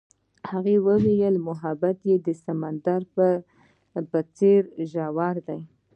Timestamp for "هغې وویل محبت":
0.51-1.97